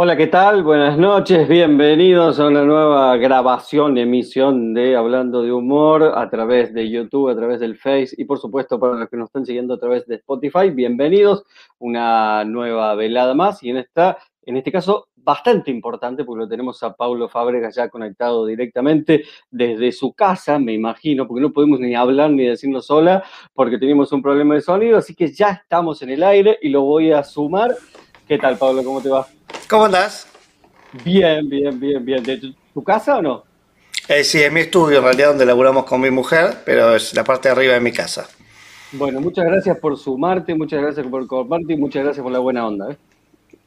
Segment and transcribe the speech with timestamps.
[0.00, 0.62] Hola, ¿qué tal?
[0.62, 6.88] Buenas noches, bienvenidos a una nueva grabación, emisión de Hablando de Humor a través de
[6.88, 9.78] YouTube, a través del Face y por supuesto para los que nos están siguiendo a
[9.80, 11.42] través de Spotify, bienvenidos,
[11.80, 16.80] una nueva velada más y en esta, en este caso bastante importante porque lo tenemos
[16.84, 21.96] a Paulo Fábregas ya conectado directamente desde su casa, me imagino, porque no podemos ni
[21.96, 26.10] hablar ni decirnos hola porque tenemos un problema de sonido, así que ya estamos en
[26.10, 27.74] el aire y lo voy a sumar.
[28.28, 28.84] ¿Qué tal, Pablo?
[28.84, 29.26] ¿Cómo te va?
[29.68, 30.26] ¿Cómo andás?
[31.04, 32.22] Bien, bien, bien, bien.
[32.22, 32.38] ¿De
[32.72, 33.44] tu, casa o no?
[34.08, 37.22] Eh, sí, es mi estudio en realidad donde laburamos con mi mujer, pero es la
[37.22, 38.26] parte de arriba de mi casa.
[38.92, 42.92] Bueno, muchas gracias por sumarte, muchas gracias por compartir muchas gracias por la buena onda.
[42.92, 42.96] ¿eh?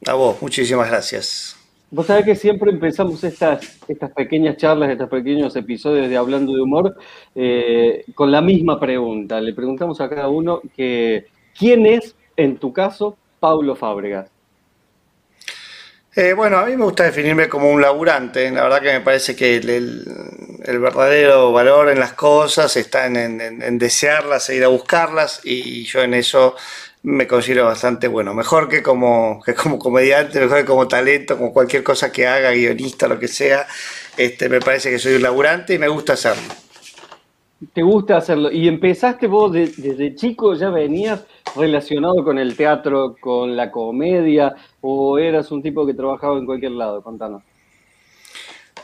[0.08, 1.56] A vos, muchísimas gracias.
[1.92, 6.62] Vos sabés que siempre empezamos estas, estas pequeñas charlas, estos pequeños episodios de Hablando de
[6.62, 6.96] Humor
[7.36, 9.40] eh, con la misma pregunta.
[9.40, 14.32] Le preguntamos a cada uno que, ¿quién es, en tu caso, Paulo Fábregas?
[16.14, 18.50] Eh, bueno, a mí me gusta definirme como un laburante.
[18.50, 20.04] La verdad que me parece que el,
[20.78, 26.12] verdadero valor en las cosas está en, desearlas e ir a buscarlas y yo en
[26.12, 26.54] eso
[27.02, 28.34] me considero bastante bueno.
[28.34, 32.50] Mejor que como, que como comediante, mejor que como talento, como cualquier cosa que haga,
[32.50, 33.66] guionista, lo que sea.
[34.14, 36.42] Este, me parece que soy un laburante y me gusta hacerlo.
[37.72, 38.50] ¿Te gusta hacerlo?
[38.50, 41.24] ¿Y empezaste vos desde chico, ya venías
[41.56, 46.72] relacionado con el teatro, con la comedia, o eras un tipo que trabajaba en cualquier
[46.72, 47.02] lado?
[47.02, 47.42] Contanos.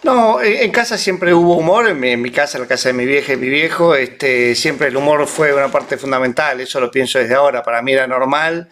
[0.05, 3.33] No, en casa siempre hubo humor, en mi, casa, en la casa de mi vieja
[3.33, 7.35] y mi viejo, este, siempre el humor fue una parte fundamental, eso lo pienso desde
[7.35, 8.69] ahora, para mí era normal,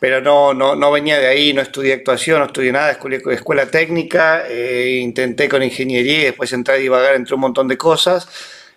[0.00, 3.66] pero no, no, no venía de ahí, no estudié actuación, no estudié nada, escuela, escuela
[3.66, 8.28] técnica, eh, intenté con ingeniería y después entré a divagar entre un montón de cosas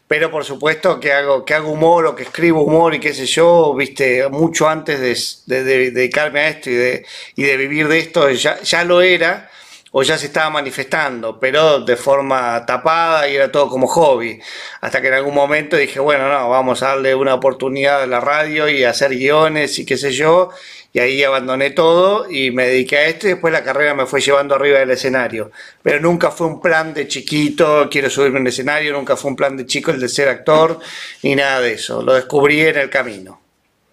[0.08, 3.26] pero por supuesto que hago, que hago humor o que escribo humor y qué sé
[3.26, 5.00] yo, viste, mucho antes
[5.46, 9.50] de, dedicarme a esto y de, y de vivir de esto, ya, ya lo era
[10.00, 14.40] o ya se estaba manifestando, pero de forma tapada y era todo como hobby.
[14.80, 18.20] Hasta que en algún momento dije, bueno, no, vamos a darle una oportunidad a la
[18.20, 20.52] radio y hacer guiones y qué sé yo,
[20.94, 24.22] y ahí abandoné todo y me dediqué a esto y después la carrera me fue
[24.22, 25.50] llevando arriba del escenario.
[25.82, 29.58] Pero nunca fue un plan de chiquito, quiero subirme al escenario, nunca fue un plan
[29.58, 30.78] de chico el de ser actor,
[31.24, 32.04] ni nada de eso.
[32.04, 33.42] Lo descubrí en el camino.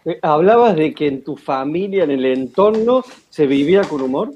[0.04, 4.32] Eh, hablabas de que en tu familia, en el entorno, se vivía con humor.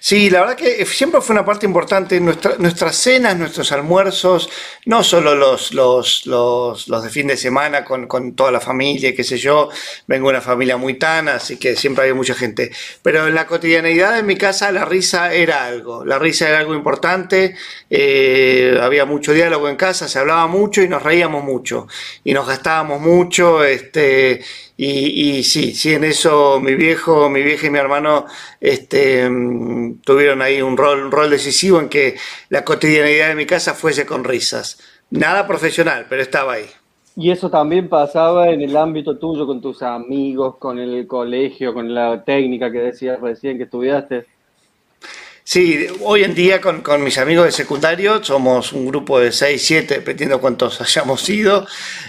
[0.00, 2.20] Sí, la verdad que siempre fue una parte importante.
[2.20, 4.48] Nuestra, nuestras cenas, nuestros almuerzos,
[4.86, 9.14] no solo los, los, los, los de fin de semana con, con, toda la familia,
[9.14, 9.68] qué sé yo.
[10.06, 12.70] Vengo de una familia muy tana, así que siempre había mucha gente.
[13.02, 16.04] Pero en la cotidianeidad en mi casa la risa era algo.
[16.04, 17.56] La risa era algo importante.
[17.90, 21.88] Eh, había mucho diálogo en casa, se hablaba mucho y nos reíamos mucho.
[22.24, 23.64] Y nos gastábamos mucho.
[23.64, 24.42] Este,
[24.80, 28.26] y, sí, sí, en eso mi viejo, mi vieja y mi hermano
[28.60, 32.16] este, mm, tuvieron ahí un rol, un rol decisivo en que
[32.48, 34.78] la cotidianidad de mi casa fuese con risas.
[35.10, 36.66] Nada profesional, pero estaba ahí.
[37.16, 41.92] Y eso también pasaba en el ámbito tuyo, con tus amigos, con el colegio, con
[41.92, 44.26] la técnica que decías recién que estudiaste.
[45.50, 49.94] Sí, hoy en día con, mis amigos de secundario somos un grupo de 6, 7,
[49.94, 51.66] dependiendo cuántos hayamos sido.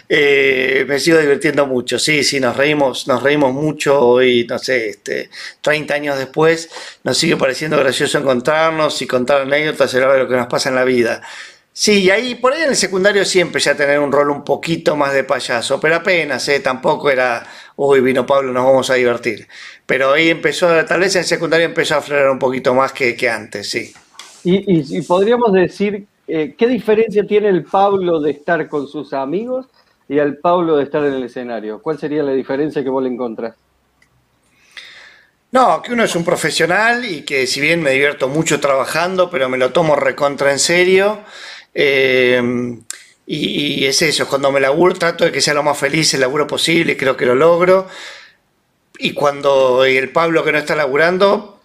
[0.09, 4.89] Eh, me sigo divirtiendo mucho, sí, sí, nos reímos, nos reímos mucho hoy, no sé,
[4.89, 5.29] este,
[5.61, 6.69] 30 años después,
[7.05, 10.83] nos sigue pareciendo gracioso encontrarnos y contar anécdotas de lo que nos pasa en la
[10.83, 11.21] vida.
[11.71, 14.95] Sí, y ahí por ahí en el secundario siempre ya tener un rol un poquito
[14.95, 16.59] más de payaso, pero apenas, ¿eh?
[16.59, 17.45] tampoco era,
[17.77, 19.47] uy, vino Pablo, nos vamos a divertir.
[19.85, 23.15] Pero ahí empezó, tal vez en el secundario empezó a aflorar un poquito más que,
[23.15, 23.93] que antes, sí.
[24.43, 29.67] Y, podríamos decir, eh, ¿qué diferencia tiene el Pablo de estar con sus amigos
[30.07, 31.81] y el Pablo de estar en el escenario?
[31.81, 33.55] ¿Cuál sería la diferencia que vos le encontrás?
[35.51, 39.49] No, que uno es un profesional y que si bien me divierto mucho trabajando, pero
[39.49, 41.19] me lo tomo recontra en serio
[41.73, 42.41] eh,
[43.31, 46.47] y, es eso, cuando me laburo trato de que sea lo más feliz el laburo
[46.47, 47.87] posible, creo que lo logro.
[48.97, 51.61] Y cuando el Pablo que no está laburando,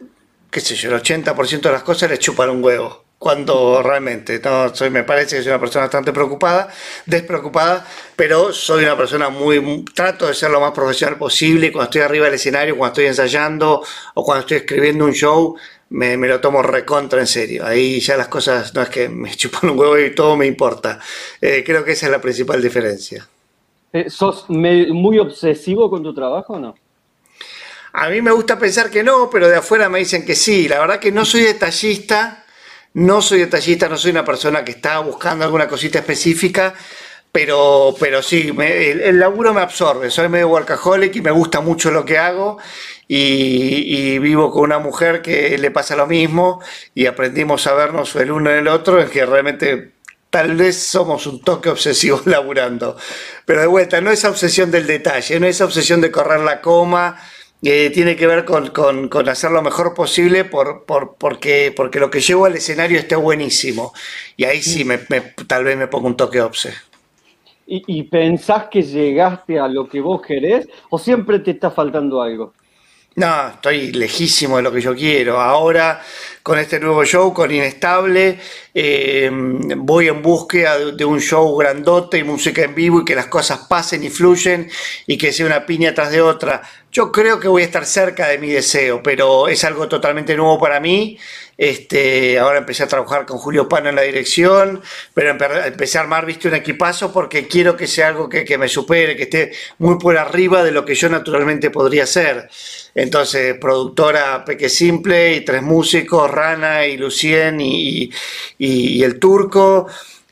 [0.50, 3.04] qué sé yo, el 80% de las cosas le chupan un huevo.
[3.18, 6.68] Cuando realmente, no, soy, me parece que soy una persona bastante preocupada,
[7.06, 11.72] despreocupada, pero soy una persona muy, trato de ser lo más profesional posible.
[11.72, 15.56] Cuando estoy arriba del escenario, cuando estoy ensayando o cuando estoy escribiendo un show,
[15.94, 17.64] me, lo tomo recontra en serio.
[17.64, 20.98] Ahí ya las cosas no es que me chupan un huevo y todo me importa.
[21.40, 23.26] Eh, creo que esa es la principal diferencia.
[23.92, 26.74] Eh, ¿Sos muy obsesivo con tu trabajo o no?
[27.92, 30.66] A mí me gusta pensar que no, pero de afuera me dicen que sí.
[30.66, 32.44] La verdad que no soy detallista,
[32.94, 36.74] no soy detallista, no soy una persona que está buscando alguna cosita específica,
[37.30, 42.04] pero, pero sí, el, laburo me absorbe, soy medio workaholic y me gusta mucho lo
[42.04, 42.58] que hago
[43.08, 46.60] y, vivo con una mujer que le pasa lo mismo
[46.94, 49.92] y aprendimos a vernos el uno en el otro, en que realmente
[50.30, 52.96] tal vez somos un toque obsesivo laburando.
[53.44, 57.16] Pero de vuelta, no esa obsesión del detalle, no esa obsesión de correr la coma,
[57.62, 62.10] eh, tiene que ver con, con, hacer lo mejor posible por, por, porque, porque lo
[62.10, 63.92] que llevo al escenario esté buenísimo.
[64.36, 64.98] Y ahí sí, me,
[65.46, 66.74] tal vez me pongo un toque obse.
[67.66, 72.20] ¿Y, ¿Y pensás que llegaste a lo que vos querés o siempre te está faltando
[72.20, 72.52] algo?
[73.16, 75.40] No, estoy lejísimo de lo que yo quiero.
[75.40, 76.02] Ahora,
[76.42, 78.40] con este nuevo show, con Inestable,
[78.76, 79.30] eh,
[79.76, 83.60] voy en búsqueda de, un show grandote y música en vivo y que las cosas
[83.68, 84.68] pasen y fluyen
[85.06, 86.62] y que sea una piña tras de otra.
[86.90, 90.58] Yo creo que voy a estar cerca de mi deseo, pero es algo totalmente nuevo
[90.58, 91.18] para mí.
[91.56, 94.82] Este, ahora empecé a trabajar con Julio Pano en la dirección,
[95.12, 98.68] pero empecé a armar, viste, un equipazo porque quiero que sea algo que, que me
[98.68, 102.48] supere, que esté muy por arriba de lo que yo naturalmente podría ser.
[102.94, 108.10] Entonces, productora Peque Simple y tres músicos, Rana y Lucien y,
[109.02, 109.86] el Turco.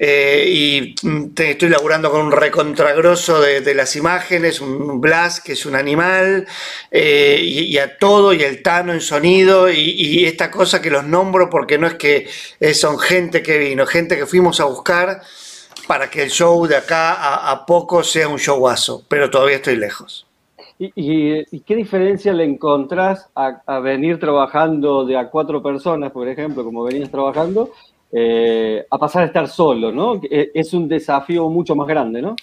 [0.05, 0.95] Eh, y
[1.37, 6.45] estoy laburando con un recontragroso de, las imágenes, un Blas que es un animal,
[6.91, 11.49] eh, y, a todo, y el Tano en sonido, y, esta cosa que los nombro
[11.49, 12.27] porque no es que
[12.75, 15.23] son gente que vino, gente que fuimos a buscar
[15.87, 19.77] para que el show de acá a, a poco sea un showazo, pero todavía estoy
[19.77, 20.27] lejos.
[20.79, 26.83] ¿Y, qué diferencia le encontrás a, venir trabajando de a cuatro personas, por ejemplo, como
[26.83, 27.71] venías trabajando,
[28.13, 30.21] eh, a pasar a estar solo, ¿no?
[30.31, 32.37] E, es un desafío mucho más grande, ¿no?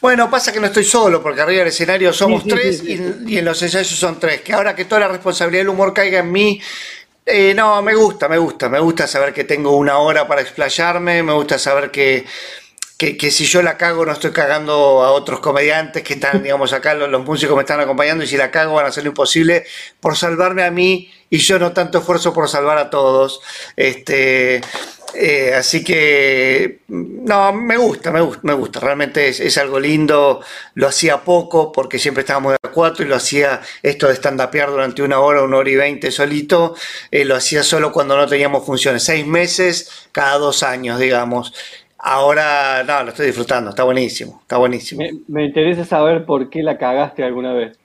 [0.00, 3.62] Bueno, pasa que no estoy solo, porque arriba del escenario somos tres y, en los
[3.62, 4.40] ensayos son tres.
[4.40, 6.60] Que ahora que toda la responsabilidad del humor caiga en mí,
[7.26, 8.70] eh, no, me gusta, me gusta.
[8.70, 12.24] Me gusta saber que tengo una hora para explayarme, me gusta saber que
[13.00, 16.92] que, si yo la cago no estoy cagando a otros comediantes que están, digamos, acá
[16.92, 19.64] los, músicos me están acompañando y si la cago van a hacer lo imposible
[20.00, 23.40] por salvarme a mí y yo no tanto esfuerzo por salvar a todos.
[23.74, 24.60] Este,
[25.14, 28.80] eh, así que, no, me gusta, me gusta, me gusta.
[28.80, 30.42] Realmente es, algo lindo.
[30.74, 34.68] Lo hacía poco porque siempre estábamos de a cuatro y lo hacía esto de stand-upear
[34.70, 36.74] durante una hora, una hora y veinte solito.
[37.10, 39.04] Eh, lo hacía solo cuando no teníamos funciones.
[39.04, 41.54] Seis meses cada dos años, digamos.
[42.02, 45.04] Ahora, no, lo estoy disfrutando, está buenísimo, está buenísimo.
[45.28, 47.78] Me, interesa saber por qué la cagaste alguna vez.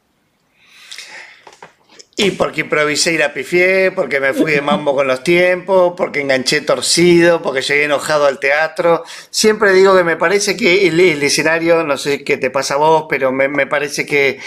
[2.15, 6.21] Y porque improvisé y la pifié, porque me fui de mambo con los tiempos, porque
[6.21, 9.03] enganché torcido, porque llegué enojado al teatro.
[9.29, 13.07] Siempre digo que me parece que el, escenario, no sé qué te pasa a vos,
[13.09, 14.39] pero me, parece que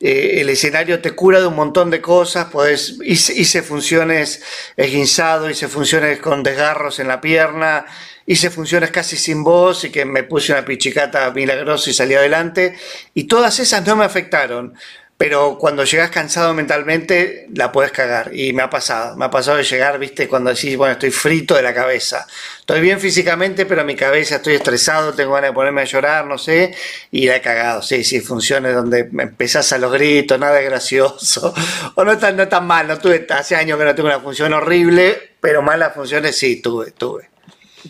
[0.00, 4.42] eh, el escenario te cura de un montón de cosas, podés, hice, funciones
[4.78, 7.84] esguinzado, hice funciones con desgarros en la pierna,
[8.30, 12.76] hice funciones casi sin voz y que me puse una pichicata milagrosa y salí adelante.
[13.12, 14.74] Y todas esas no me afectaron.
[15.16, 18.30] Pero cuando llegas cansado mentalmente, la puedes cagar.
[18.32, 19.16] Y me ha pasado.
[19.16, 22.24] Me ha pasado de llegar, viste, cuando decís, bueno, estoy frito de la cabeza.
[22.60, 26.38] Estoy bien físicamente, pero mi cabeza estoy estresado, tengo ganas de ponerme a llorar, no
[26.38, 26.72] sé.
[27.10, 27.82] Y la he cagado.
[27.82, 31.52] Sí, sí, funciones donde empezás a los gritos, nada es gracioso.
[31.96, 34.52] O no tan, no tan mal, no tuve, hace años que no tengo una función
[34.52, 37.28] horrible, pero malas funciones sí, tuve, tuve.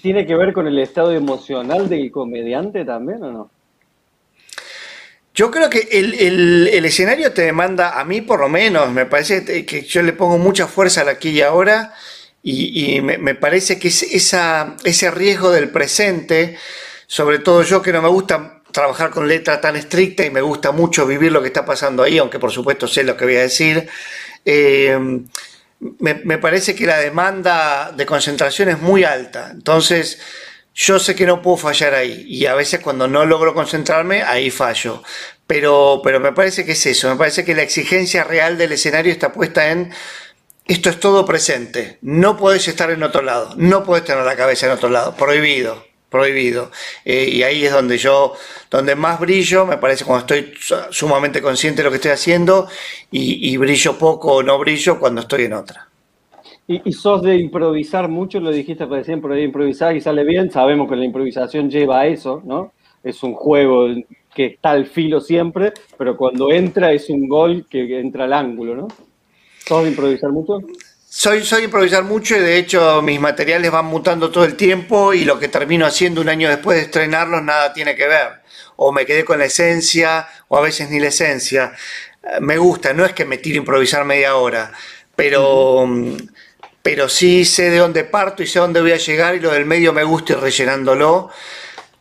[0.02, 3.50] ¿Tiene que ver con el estado emocional del comediante también o no?
[5.34, 9.82] Yo creo que el, escenario te demanda, a mí por lo menos, me parece que
[9.82, 11.94] yo le pongo mucha fuerza a aquí y ahora
[12.42, 16.56] y, me, parece que es esa, ese riesgo del presente,
[17.06, 20.72] sobre todo yo que no me gusta trabajar con letra tan estricta y me gusta
[20.72, 23.42] mucho vivir lo que está pasando ahí, aunque por supuesto sé lo que voy a
[23.42, 23.88] decir.
[24.44, 25.22] Eh,
[25.80, 29.50] me, parece que la demanda de concentración es muy alta.
[29.50, 30.18] Entonces,
[30.74, 32.24] yo sé que no puedo fallar ahí.
[32.28, 35.02] Y a veces cuando no logro concentrarme, ahí fallo.
[35.46, 37.08] Pero, pero me parece que es eso.
[37.10, 39.92] Me parece que la exigencia real del escenario está puesta en
[40.66, 41.98] esto es todo presente.
[42.00, 43.54] No puedes estar en otro lado.
[43.56, 45.16] No puedes tener la cabeza en otro lado.
[45.16, 46.70] Prohibido prohibido.
[47.04, 48.34] Eh, y ahí es donde yo,
[48.70, 50.52] donde más brillo, me parece cuando estoy
[50.90, 52.68] sumamente consciente de lo que estoy haciendo
[53.10, 55.88] y, brillo poco o no brillo cuando estoy en otra.
[56.66, 58.38] ¿Y, sos de improvisar mucho?
[58.38, 60.50] Lo dijiste recién, por ahí improvisar y sale bien.
[60.50, 62.72] Sabemos que la improvisación lleva a eso, ¿no?
[63.02, 63.88] Es un juego
[64.34, 68.76] que está al filo siempre, pero cuando entra es un gol que entra al ángulo,
[68.76, 68.88] ¿no?
[69.66, 70.58] ¿Sos de improvisar mucho?
[71.12, 75.24] Soy, soy improvisar mucho y de hecho mis materiales van mutando todo el tiempo y
[75.24, 78.42] lo que termino haciendo un año después de estrenarlos nada tiene que ver.
[78.76, 81.72] O me quedé con la esencia o a veces ni la esencia.
[82.22, 84.70] Eh, me gusta, no es que me tire a improvisar media hora,
[85.16, 85.84] pero,
[86.80, 89.66] pero sí sé de dónde parto y sé dónde voy a llegar y lo del
[89.66, 91.30] medio me gusta ir rellenándolo.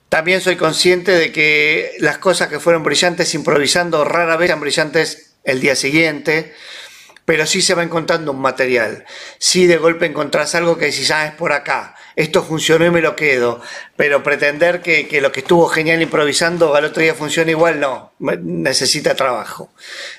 [0.08, 5.32] También soy consciente de que las cosas que fueron brillantes improvisando rara vez sean brillantes
[5.46, 6.54] el día siguiente,
[7.30, 9.06] pero sí se va encontrando un material.
[9.38, 13.02] Sí de golpe encontrás algo que decís, ah, es por acá, esto funcionó y me
[13.02, 13.62] lo quedo,
[13.96, 19.14] pero pretender que, lo que estuvo genial improvisando al otro día funciona igual, no, necesita
[19.14, 19.70] trabajo.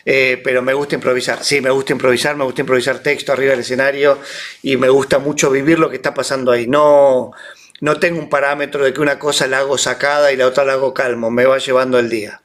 [0.04, 3.62] Eh, pero me gusta improvisar, sí, me gusta improvisar, me gusta improvisar texto arriba del
[3.62, 4.20] escenario
[4.62, 6.68] y me gusta mucho vivir lo que está pasando ahí.
[6.68, 7.32] No,
[7.80, 10.74] no tengo un parámetro de que una cosa la hago sacada y la otra la
[10.74, 12.40] hago calmo, me va llevando el día.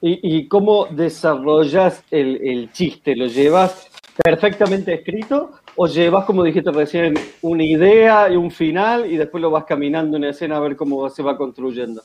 [0.00, 3.16] ¿Y, cómo desarrollas el, chiste?
[3.16, 3.88] ¿Lo llevas
[4.22, 9.50] perfectamente escrito o llevas, como dijiste recién, una idea y un final y después lo
[9.50, 12.02] vas caminando en escena a ver cómo se va construyendo?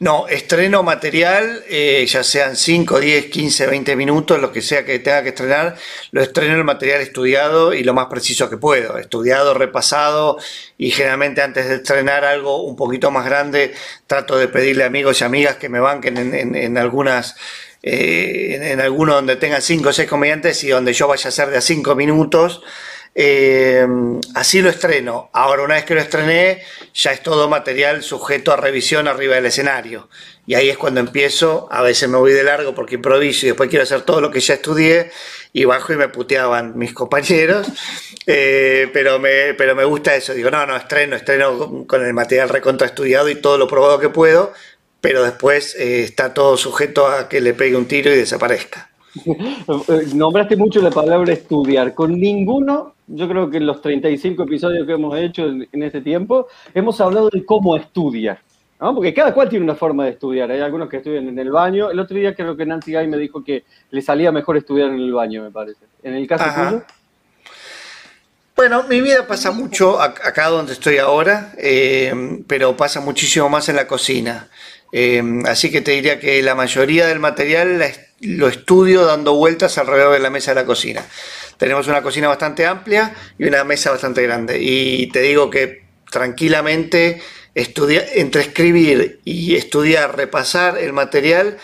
[0.00, 4.98] No, estreno material, eh, ya sean 5, 10, 15, 20 minutos, lo que sea que
[4.98, 5.76] tenga que estrenar,
[6.10, 10.38] lo estreno el material estudiado y lo más preciso que puedo, estudiado, repasado
[10.78, 13.74] y generalmente antes de estrenar algo un poquito más grande,
[14.06, 17.36] trato de pedirle a amigos y amigas que me banquen en, en, algunas...
[17.82, 21.30] Eh, en, en alguno donde tengan 5 o 6 comediantes y donde yo vaya a
[21.30, 22.62] ser de a 5 minutos,
[23.14, 23.86] eh,
[24.34, 25.30] así lo estreno.
[25.32, 26.62] Ahora, una vez que lo estrené,
[26.94, 30.08] ya es todo material sujeto a revisión arriba del escenario.
[30.46, 33.68] Y ahí es cuando empiezo, a veces me voy de largo porque improviso y después
[33.70, 35.10] quiero hacer todo lo que ya estudié
[35.52, 37.68] y bajo y me puteaban mis compañeros.
[38.26, 40.32] Eh, pero, me, pero me gusta eso.
[40.34, 44.08] Digo, no, no, estreno, estreno con el material recontra estudiado y todo lo probado que
[44.08, 44.52] puedo,
[45.00, 48.90] pero después eh, está todo sujeto a que le pegue un tiro y desaparezca.
[50.14, 51.94] Nombraste mucho la palabra estudiar.
[51.94, 56.46] Con ninguno, yo creo que en los 35 episodios que hemos hecho en, este tiempo,
[56.74, 58.40] hemos hablado de cómo estudiar.
[58.78, 60.50] Porque cada cual tiene una forma de estudiar.
[60.50, 61.90] Hay algunos que estudian en el baño.
[61.90, 64.96] El otro día creo que Nancy Guy me dijo que le salía mejor estudiar en
[64.96, 65.84] el baño, me parece.
[66.02, 66.82] En el caso tuyo.
[68.56, 73.76] Bueno, mi vida pasa mucho acá donde estoy ahora, eh, pero pasa muchísimo más en
[73.76, 74.48] la cocina.
[74.92, 77.82] Eh, así que te diría que la mayoría del material
[78.20, 81.04] lo estudio dando vueltas alrededor de la mesa de la cocina.
[81.60, 84.58] Tenemos una cocina bastante amplia y una mesa bastante grande.
[84.60, 87.20] Y te digo que tranquilamente
[87.54, 91.58] estudiar, entre escribir y estudiar, repasar el material,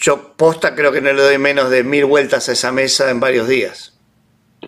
[0.00, 3.20] yo posta creo que no le doy menos de mil vueltas a esa mesa en
[3.20, 3.96] varios días.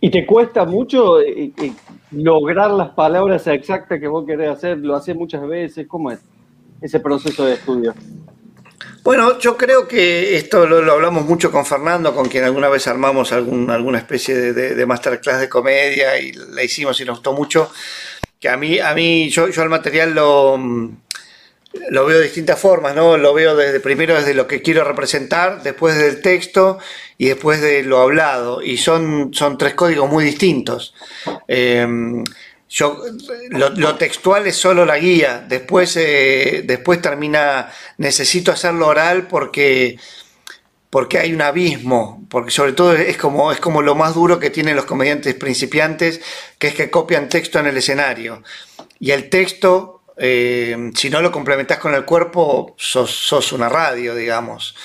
[0.00, 1.72] ¿Y te cuesta mucho eh, eh,
[2.12, 4.78] lograr las palabras exactas que vos querés hacer?
[4.78, 5.86] ¿Lo haces muchas veces?
[5.88, 6.20] ¿Cómo es?
[6.84, 7.94] ese proceso de estudio?
[9.04, 13.32] Bueno, yo creo que esto lo, hablamos mucho con Fernando, con quien alguna vez armamos
[13.32, 17.70] algún, alguna especie de, masterclass de comedia y la hicimos y nos gustó mucho.
[18.40, 20.56] Que a mí, a mí yo, yo el material lo,
[21.90, 23.18] lo veo de distintas formas, ¿no?
[23.18, 26.78] Lo veo desde primero desde lo que quiero representar, después del texto
[27.18, 28.62] y después de lo hablado.
[28.62, 30.94] Y son, son tres códigos muy distintos.
[31.46, 31.86] Eh,
[32.74, 33.04] yo,
[33.50, 39.96] lo, textual es solo la guía, después, eh, después termina, necesito hacerlo oral porque,
[40.90, 44.50] porque hay un abismo, porque sobre todo es como, es como lo más duro que
[44.50, 46.20] tienen los comediantes principiantes,
[46.58, 48.42] que es que copian texto en el escenario.
[48.98, 54.76] Y el texto eh, si no lo complementas con el cuerpo, sos, una radio, digamos.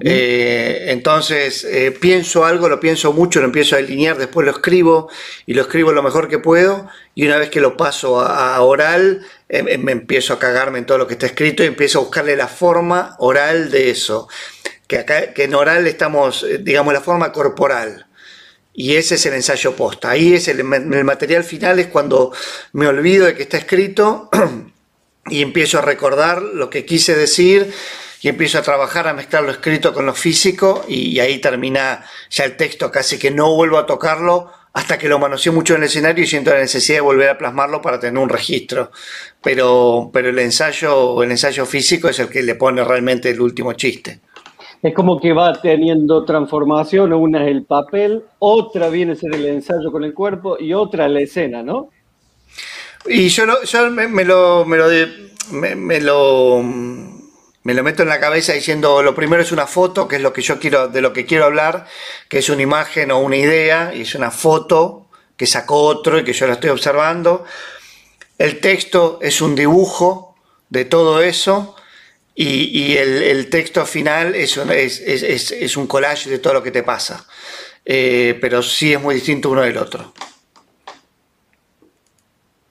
[0.00, 5.10] Eh, entonces, eh, pienso algo, lo pienso mucho, lo empiezo a alinear, después lo escribo
[5.46, 6.88] y lo escribo lo mejor que puedo.
[7.14, 11.06] Y una vez que lo paso a, oral, me empiezo a cagarme en todo lo
[11.06, 14.28] que está escrito y empiezo a buscarle la forma oral de eso.
[14.86, 18.07] Que, acá, que en oral estamos, digamos, la forma corporal
[18.78, 20.10] y ese es el ensayo posta.
[20.10, 22.32] Ahí es el, material final, es cuando
[22.74, 24.30] me olvido de que está escrito
[25.28, 27.74] y empiezo a recordar lo que quise decir
[28.20, 32.44] y empiezo a trabajar, a mezclar lo escrito con lo físico y, ahí termina ya
[32.44, 35.88] el texto, casi que no vuelvo a tocarlo hasta que lo manoseo mucho en el
[35.88, 38.92] escenario y siento la necesidad de volver a plasmarlo para tener un registro.
[39.42, 43.72] Pero, pero el ensayo, el ensayo físico es el que le pone realmente el último
[43.72, 44.20] chiste
[44.82, 49.46] es como que va teniendo transformación, una es el papel, otra viene a ser el
[49.46, 51.90] ensayo con el cuerpo y otra la escena, ¿no?
[53.06, 53.44] Y yo,
[53.90, 54.88] me, lo, me, lo,
[55.50, 60.16] me, lo, me lo meto en la cabeza diciendo, lo primero es una foto, que
[60.16, 61.86] es lo que yo quiero, de lo que quiero hablar,
[62.28, 66.24] que es una imagen o una idea, y es una foto que sacó otro y
[66.24, 67.44] que yo la estoy observando.
[68.36, 70.36] El texto es un dibujo
[70.68, 71.74] de todo eso
[72.40, 77.26] y, el, texto final es un, es, un collage de todo lo que te pasa.
[77.84, 80.12] Eh, pero sí es muy distinto uno del otro.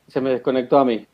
[0.08, 1.06] Se me desconectó a mí.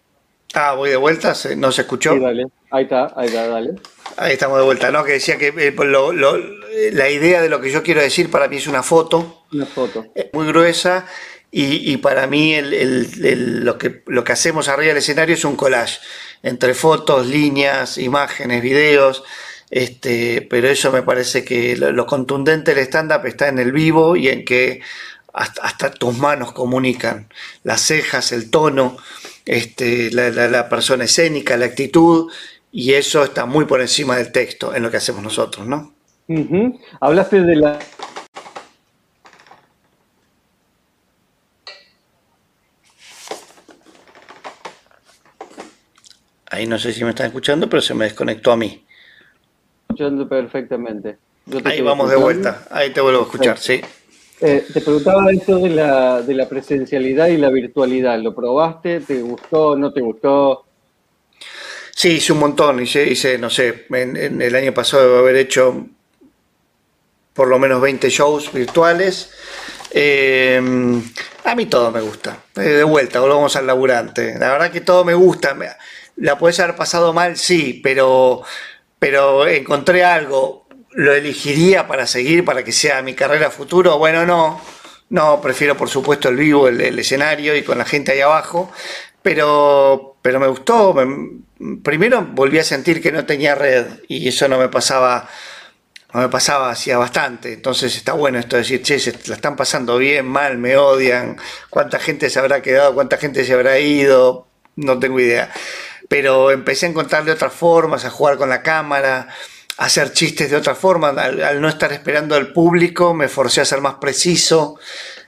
[0.53, 2.13] Ah, voy de vuelta, ¿no se escuchó?
[2.13, 2.45] Sí, dale.
[2.69, 3.73] Ahí está, ahí está, dale.
[4.17, 5.03] Ahí estamos de vuelta, ¿no?
[5.03, 8.67] Que decía que eh, la idea de lo que yo quiero decir para mí es
[8.67, 9.45] una foto.
[9.51, 10.05] Una foto.
[10.33, 11.07] Muy gruesa
[11.55, 15.99] y, para mí lo, que, lo que hacemos arriba del escenario es un collage
[16.41, 19.23] entre fotos, líneas, imágenes, videos.
[19.69, 24.29] Este, pero eso me parece que lo, contundente del stand-up está en el vivo y
[24.29, 24.81] en que
[25.31, 27.27] hasta, tus manos comunican,
[27.63, 28.97] las cejas, el tono,
[29.45, 32.31] este, la, persona escénica, la actitud,
[32.71, 35.93] y eso está muy por encima del texto en lo que hacemos nosotros, ¿no?
[36.99, 37.79] Hablaste de la
[46.53, 48.85] Ahí no sé si me están escuchando, pero se me desconectó a mí.
[49.89, 51.17] Escuchando perfectamente.
[51.63, 53.81] Ahí vamos de vuelta, ahí te vuelvo a escuchar, sí.
[54.39, 58.19] Eh, te preguntaba esto de la, de la presencialidad y la virtualidad.
[58.19, 58.99] ¿Lo probaste?
[58.99, 59.75] ¿Te gustó?
[59.75, 60.63] ¿No te gustó?
[61.89, 62.79] Sí, hice un montón.
[62.79, 65.87] Hice, hice no sé, en, el año pasado debo haber hecho
[67.33, 69.31] por lo menos 20 shows virtuales.
[69.89, 70.61] Eh,
[71.45, 72.37] a mí todo me gusta.
[72.55, 74.37] Eh, de vuelta, volvamos al laburante.
[74.37, 75.57] La verdad que todo me gusta.
[76.15, 77.37] ¿La puedes haber pasado mal?
[77.37, 78.43] Sí, pero,
[78.99, 80.67] pero encontré algo.
[80.91, 83.97] ¿Lo elegiría para seguir, para que sea mi carrera futuro?
[83.97, 84.61] Bueno, no.
[85.09, 88.71] No, prefiero por supuesto el vivo, el, escenario y con la gente ahí abajo.
[89.21, 90.95] Pero, pero me gustó.
[91.83, 95.29] primero volví a sentir que no tenía red y eso no me pasaba
[96.13, 97.53] no me pasaba hacía bastante.
[97.53, 101.37] Entonces está bueno esto de decir, che, se la están pasando bien, mal, me odian,
[101.69, 105.51] cuánta gente se habrá quedado, cuánta gente se habrá ido, no tengo idea
[106.13, 109.29] pero empecé a encontrarle otras formas, a jugar con la cámara,
[109.79, 111.09] a hacer chistes de otra forma.
[111.09, 114.77] Al, no estar esperando al público, me forcé a ser más preciso,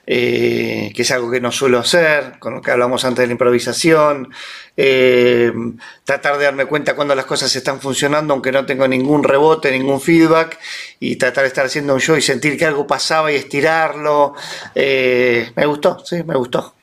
[0.06, 3.32] eh, que es algo que no suelo hacer, con lo que hablamos antes de la
[3.32, 4.32] improvisación.
[4.76, 5.52] Eh,
[6.04, 10.00] tratar de darme cuenta cuando las cosas están funcionando, aunque no tengo ningún rebote, ningún
[10.00, 10.56] feedback,
[11.00, 14.34] y tratar de estar haciendo un show y sentir que algo pasaba y estirarlo.
[14.72, 16.75] Eh, me gustó, sí, me gustó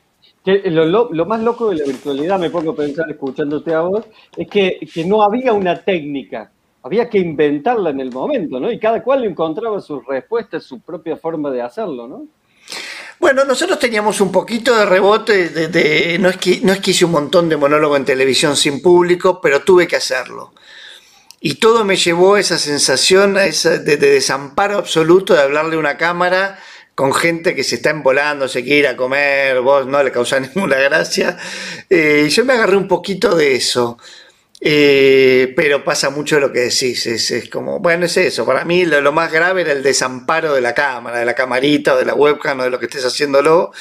[0.44, 4.04] lo, más loco de la virtualidad, me pongo a pensar escuchándote a vos,
[4.36, 6.50] es que, no había una técnica,
[6.82, 8.70] había que inventarla en el momento, ¿no?
[8.70, 12.26] Y cada cual encontraba sus respuestas, su propia forma de hacerlo, ¿no?
[13.18, 17.06] Bueno, nosotros teníamos un poquito de rebote, de, no, es que, no es que hice
[17.06, 20.52] un montón de monólogo en televisión sin público, pero tuve que hacerlo.
[21.40, 25.76] Y todo me llevó a esa sensación a esa de, de desamparo absoluto de hablarle
[25.76, 26.58] a una cámara
[26.94, 30.40] con gente que se está embolando, se quiere ir a comer, vos no le causás
[30.54, 31.36] ninguna gracia.
[31.90, 33.98] Eh, yo me agarré un poquito de eso.
[34.66, 39.12] Eh, pero pasa mucho lo que decís, es, como, bueno, es eso, para mí lo,
[39.12, 42.60] más grave era el desamparo de la cámara, de la camarita o de la webcam
[42.60, 43.72] o de lo que estés haciéndolo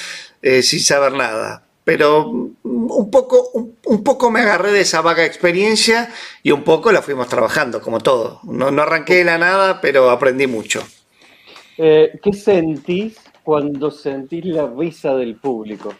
[0.42, 1.64] eh, sin saber nada.
[1.86, 2.28] Pero
[2.64, 7.30] un poco, un, poco me agarré de esa vaga experiencia y un poco la fuimos
[7.30, 8.42] trabajando, como todo.
[8.44, 10.86] No, no arranqué de la nada, pero aprendí mucho.
[11.78, 15.94] Eh, ¿Qué sentís cuando sentís la risa del público?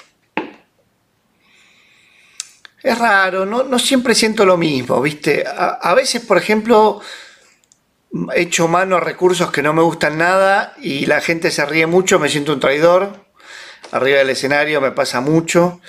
[2.82, 5.46] Es raro, no, siempre siento lo mismo, ¿viste?
[5.48, 7.00] A, veces, por ejemplo,
[8.36, 11.88] he hecho mano a recursos que no me gustan nada y la gente se ríe
[11.88, 13.26] mucho, me siento un traidor.
[13.92, 15.80] Arriba del escenario me pasa mucho.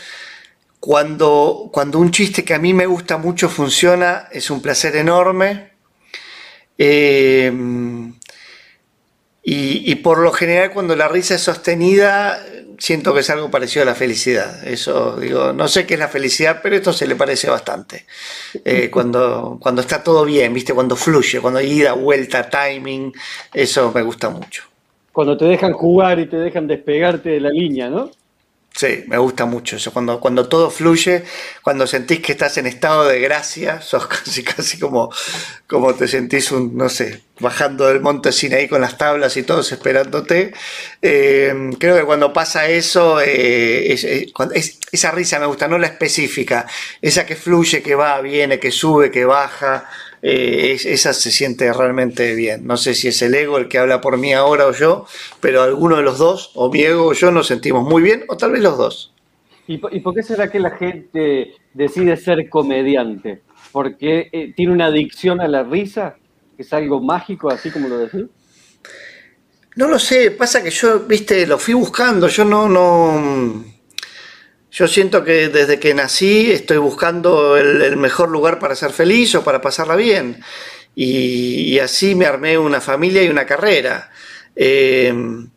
[0.79, 5.73] Cuando, cuando un chiste que a mí me gusta mucho funciona, es un placer enorme.
[6.79, 7.53] Eh,
[9.46, 12.42] y, por lo general cuando la risa es sostenida,
[12.78, 14.66] siento que es algo parecido a la felicidad.
[14.66, 18.07] Eso, digo, no sé qué es la felicidad, pero esto se le parece bastante.
[18.64, 20.72] Eh, cuando, cuando está todo bien, ¿viste?
[20.72, 23.12] Cuando fluye, cuando hay ida, vuelta, timing,
[23.52, 24.62] eso me gusta mucho.
[25.12, 28.11] Cuando te dejan jugar y te dejan despegarte de la línea, ¿no?
[28.76, 29.92] Sí, me gusta mucho eso.
[29.92, 31.22] Cuando, cuando todo fluye,
[31.62, 35.12] cuando sentís que estás en estado de gracia, sos casi, casi como,
[35.68, 39.44] como te sentís un, no sé, bajando del monte sin ahí con las tablas y
[39.44, 40.52] todos esperándote.
[41.00, 43.94] Eh, creo que cuando pasa eso, eh,
[44.90, 46.66] esa risa me gusta, no la específica,
[47.00, 49.88] esa que fluye, que va, viene, que sube, que baja.
[50.26, 52.66] Eh, esa se siente realmente bien.
[52.66, 55.06] No sé si es el ego el que habla por mí ahora o yo,
[55.38, 58.37] pero alguno de los dos, o mi ego o yo, nos sentimos muy bien, o
[58.38, 59.12] tal vez los dos.
[59.66, 63.42] ¿Y, por qué será que la gente decide ser comediante?
[63.70, 66.16] ¿Porque eh, tiene una adicción a la risa?
[66.56, 68.24] ¿Es algo mágico, así como lo decís?
[69.76, 73.62] No lo sé, pasa que yo, viste, lo fui buscando, yo no, no,
[74.74, 79.44] yo siento que desde que nací estoy buscando el, mejor lugar para ser feliz o
[79.44, 80.42] para pasarla bien.
[80.96, 84.10] Y, así me armé una familia y una carrera.
[84.56, 85.48] Em,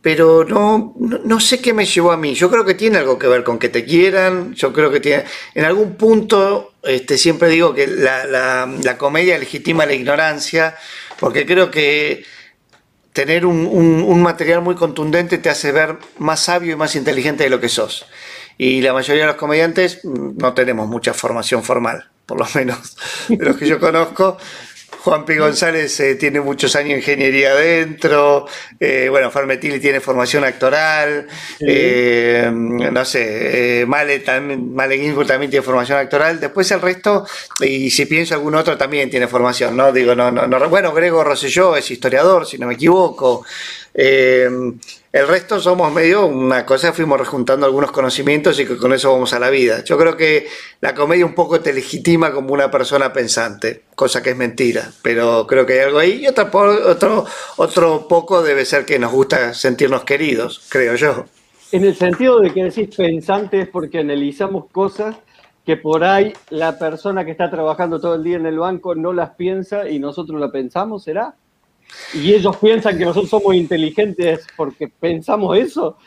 [0.00, 2.34] pero no, no, sé qué me llevó a mí.
[2.34, 4.54] Yo creo que tiene algo que ver con que te quieran.
[4.54, 5.24] Yo creo que tiene.
[5.54, 10.74] En algún punto, este, siempre digo que la, la comedia legitima la ignorancia,
[11.20, 12.24] porque creo que
[13.16, 17.58] tener un, material muy contundente te hace ver más sabio y más inteligente de lo
[17.62, 18.04] que sos.
[18.58, 22.94] Y la mayoría de los comediantes mm, no tenemos mucha formación formal, por lo menos
[23.28, 24.36] de los que yo conozco.
[25.06, 25.38] Juan P.
[25.38, 28.48] González eh, tiene muchos años de ingeniería adentro,
[28.80, 31.28] eh, bueno, Farmetili tiene formación actoral,
[31.60, 37.24] eh, no sé, Male, también, Male Ginsburg también tiene formación actoral, después el resto,
[37.60, 39.92] y si pienso algún otro también tiene formación, ¿no?
[39.92, 43.46] Digo, no, no, no bueno, Grego Rosselló es historiador, si no me equivoco,
[45.16, 49.32] el resto somos medio una cosa, fuimos rejuntando algunos conocimientos y que con eso vamos
[49.32, 49.82] a la vida.
[49.82, 50.46] Yo creo que
[50.82, 55.46] la comedia un poco te legitima como una persona pensante, cosa que es mentira, pero
[55.46, 56.50] creo que hay algo ahí y otro,
[56.86, 57.24] otro,
[57.56, 61.24] otro poco debe ser que nos gusta sentirnos queridos, creo yo.
[61.72, 65.16] En el sentido de que decís pensante es porque analizamos cosas
[65.64, 69.14] que por ahí la persona que está trabajando todo el día en el banco no
[69.14, 71.36] las piensa y nosotros las pensamos, ¿será?
[72.14, 75.98] Y ellos piensan que nosotros somos inteligentes porque pensamos eso.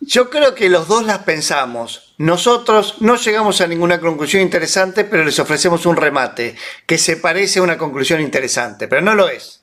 [0.00, 2.14] Yo creo que los dos las pensamos.
[2.18, 6.54] Nosotros no llegamos a ninguna conclusión interesante, pero les ofrecemos un remate
[6.86, 9.62] que se parece a una conclusión interesante, pero no lo es.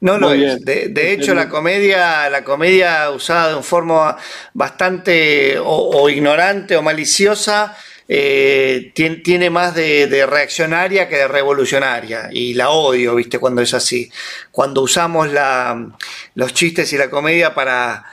[0.00, 0.62] No lo es.
[0.64, 4.16] De, hecho, la comedia, la comedia usada de una forma
[4.52, 7.74] bastante o ignorante o maliciosa
[8.06, 14.10] eh, tiene, más de, reaccionaria que de revolucionaria y la odio, viste, cuando es así.
[14.50, 15.96] Cuando usamos la,
[16.34, 18.04] los chistes y la comedia para,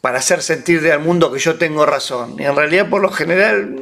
[0.00, 2.36] para hacer sentir al mundo que yo tengo razón.
[2.38, 3.76] Y en realidad, por lo general,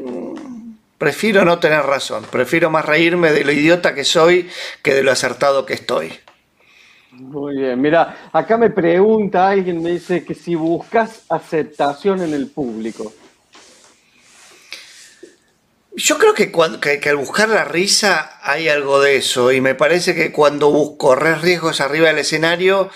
[0.99, 2.25] prefiero no tener razón.
[2.31, 4.49] Prefiero más reírme de lo idiota que soy
[4.83, 6.13] que de lo acertado que estoy.
[7.13, 12.49] Muy bien, mira, acá me pregunta alguien, me dice que si buscas aceptación en el
[12.49, 13.13] público.
[15.95, 20.15] Yo creo que, cuando, al buscar la risa hay algo de eso y me parece
[20.15, 22.91] que cuando corres riesgos arriba del escenario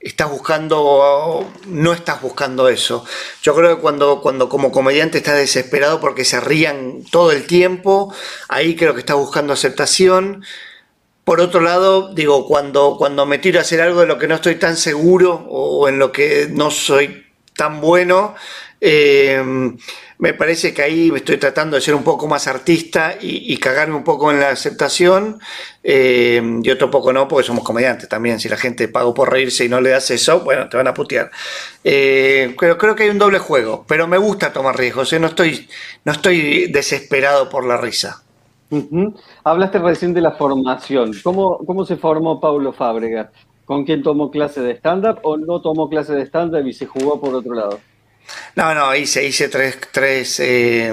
[0.00, 3.04] estás buscando, no estás buscando eso.
[3.42, 8.14] Yo creo que cuando, cuando como comediante estás desesperado porque se rían todo el tiempo,
[8.48, 10.42] ahí creo que estás buscando aceptación.
[11.24, 14.36] Por otro lado, digo, cuando, cuando me tiro a hacer algo de lo que no
[14.36, 18.36] estoy tan seguro o en lo que no soy tan bueno,
[18.80, 19.42] eh,
[20.18, 24.02] me parece que ahí estoy tratando de ser un poco más artista y, cagarme un
[24.02, 25.38] poco en la aceptación
[25.84, 28.40] eh, y otro poco no, porque somos comediantes también.
[28.40, 30.94] Si la gente paga por reírse y no le das eso, bueno, te van a
[30.94, 31.30] putear.
[31.84, 35.20] Eh, pero creo que hay un doble juego, pero me gusta tomar riesgos, ¿eh?
[35.20, 35.68] no, estoy,
[36.04, 38.22] no estoy desesperado por la risa.
[39.44, 41.12] Hablaste recién de la formación.
[41.22, 43.30] ¿Cómo, ¿Cómo se formó Paulo Fábrega?
[43.64, 47.20] ¿Con quién tomó clase de stand-up o no tomó clase de stand-up y se jugó
[47.20, 47.78] por otro lado?
[48.56, 50.92] No, no, hice, hice tres, tres, eh,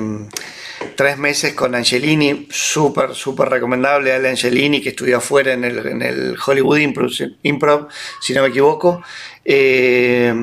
[0.96, 4.14] tres meses con Angelini, súper, súper recomendable.
[4.14, 6.78] Ale Angelini, que estudió afuera en el, en el Hollywood
[7.44, 7.88] Improv,
[8.22, 9.02] si no me equivoco.
[9.44, 10.34] Eh,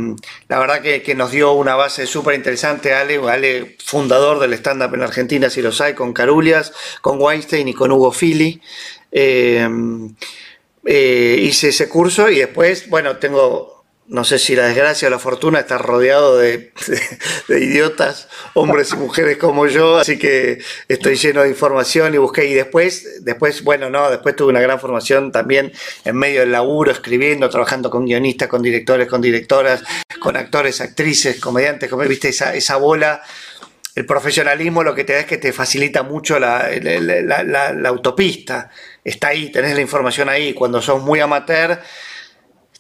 [0.49, 5.03] la verdad que, nos dio una base súper interesante, Ale, Ale, fundador del stand-up en
[5.03, 8.61] Argentina, si los hay, con Carulias, con Weinstein y con Hugo Fili.
[9.11, 9.69] Eh,
[10.85, 13.82] hice ese curso y después, bueno, tengo
[14.13, 16.71] no sé si la desgracia o la fortuna está rodeado de,
[17.49, 22.45] idiotas, hombres y mujeres como yo, así que estoy lleno de información y busqué.
[22.45, 25.73] Y después, después, bueno, no, después tuve una gran formación también
[26.05, 29.83] en medio del laburo, escribiendo, trabajando con guionistas, con directores, con directoras,
[30.21, 33.23] con actores, actrices, comediantes, como viste esa, esa bola.
[33.95, 38.71] El profesionalismo lo que te da es que te facilita mucho la, la autopista.
[39.03, 40.53] Está ahí, tenés la información ahí.
[40.53, 41.81] Cuando sos muy amateur,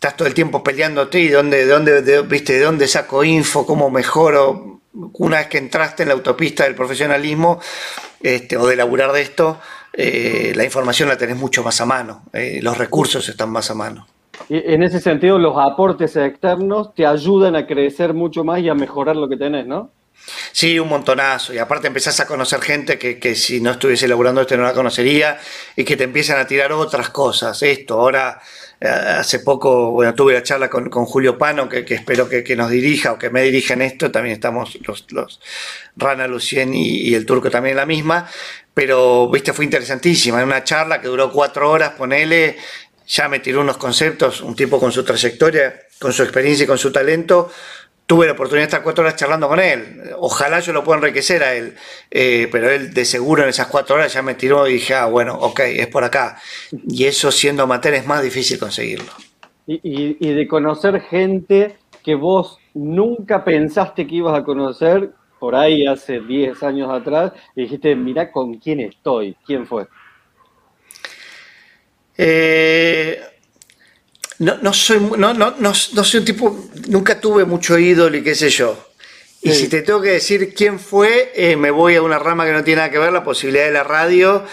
[0.02, 3.64] estás todo el tiempo peleándote y de dónde, de dónde, viste, de dónde saco info,
[3.64, 4.80] cómo mejoro.
[4.92, 7.60] Una vez que entraste en la autopista del profesionalismo
[8.20, 9.60] este, o de laburar de esto,
[9.92, 13.74] eh, la información la tenés mucho más a mano, eh, los recursos están más a
[13.74, 14.08] mano.
[14.48, 18.74] Y en ese sentido, los aportes externos te ayudan a crecer mucho más y a
[18.74, 19.90] mejorar lo que tenés, ¿no?
[20.50, 21.54] Sí, un montonazo.
[21.54, 24.74] Y aparte empezás a conocer gente que, que, si no estuviese laburando esto no la
[24.74, 25.38] conocería
[25.76, 27.62] y que te empiezan a tirar otras cosas.
[27.62, 28.40] Esto, ahora
[28.88, 33.18] hace poco, bueno, tuve la charla con, Julio Pano, que, espero que, nos dirija o
[33.18, 35.40] que me dirija en esto, también estamos los, los
[35.96, 38.28] Rana Lucien y, el turco también en la misma,
[38.74, 42.56] pero, viste, fue interesantísima, en una charla que duró cuatro horas, ponele,
[43.06, 46.78] ya me tiró unos conceptos, un tipo con su trayectoria, con su experiencia y con
[46.78, 47.52] su talento,
[48.12, 50.02] tuve la oportunidad de estar cuatro horas charlando con él.
[50.18, 51.72] Ojalá yo lo pueda enriquecer a él,
[52.10, 55.06] eh, pero él de seguro en esas cuatro horas ya me tiró y dije, ah,
[55.06, 56.36] bueno, ok, es por acá.
[56.88, 59.10] Y eso siendo amateur es más difícil conseguirlo.
[59.66, 66.20] Y, de conocer gente que vos nunca pensaste que ibas a conocer, por ahí hace
[66.20, 69.86] 10 años atrás, y dijiste, mira con quién estoy, ¿quién fue?
[72.18, 73.22] Eh,
[74.42, 78.34] no, no soy, no, no, no, soy un tipo, nunca tuve mucho ídolo y qué
[78.34, 78.88] sé yo.
[79.40, 82.52] Y si te tengo que decir quién fue, eh, me voy a una rama que
[82.52, 84.44] no tiene nada que ver, la posibilidad de la radio,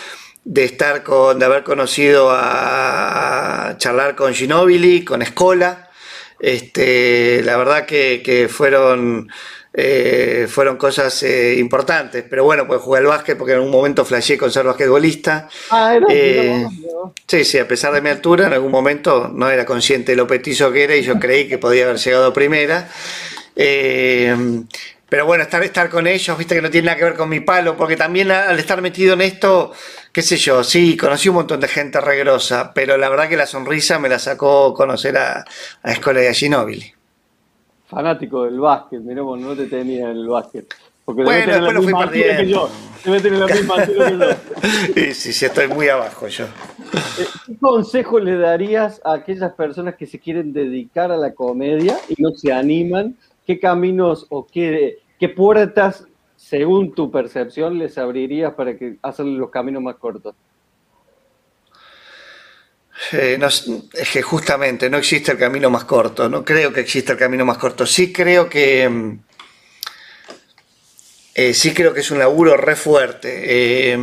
[0.43, 5.89] de estar con, de haber conocido a, charlar con Ginobili, con Escola.
[6.39, 9.27] Este, la verdad que, que fueron
[9.81, 12.23] eh, fueron cosas eh, importantes.
[12.29, 15.47] Pero bueno, pues jugué al básquet porque en algún momento flasheé con ser basquetbolista.
[15.69, 16.65] Ah, eh,
[17.25, 20.27] sí, sí, a pesar de mi altura, en algún momento no era consciente de lo
[20.27, 22.89] petizo que era y yo creí que podía haber llegado a primera.
[23.55, 27.39] pero bueno, estar, estar con ellos, viste que no tiene nada que ver con mi
[27.39, 29.71] palo, porque también al estar metido en esto,
[30.11, 33.47] qué sé yo, sí, conocí un montón de gente regrosa, pero la verdad que la
[33.47, 35.45] sonrisa me la sacó conocer a,
[35.83, 36.98] a Escola a Ginóbili
[37.89, 40.73] fanático del básquet, mirá, no te tenía en el básquet.
[41.03, 42.37] Porque bueno, después lo fui perdiendo.
[42.37, 42.69] Que yo.
[43.03, 44.03] Debe tener la misma que yo.
[44.93, 46.45] Sí, sí, sí, estoy muy abajo yo.
[46.45, 51.97] Eh, ¿Qué consejo le darías a aquellas personas que se quieren dedicar a la comedia
[52.09, 53.15] y no se animan?
[53.47, 59.49] ¿Qué caminos o qué, qué puertas, según tu percepción, les abrirías para que hacerle los
[59.49, 60.35] caminos más cortos?
[63.13, 63.39] Eh,
[63.93, 67.45] es que justamente no existe el camino más corto, no creo que exista el camino
[67.45, 67.85] más corto.
[67.85, 69.19] Sí creo que mm,
[71.41, 73.43] eh, sí creo que es un laburo re fuerte.
[73.45, 73.97] Eh,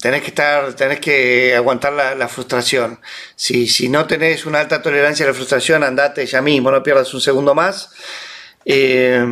[0.00, 2.98] tenés que estar, tenés que aguantar la, frustración.
[3.36, 7.12] Si, si, no tenés una alta tolerancia a la frustración, andate ya mismo, no pierdas
[7.12, 7.90] un segundo más.
[8.64, 9.22] Eh,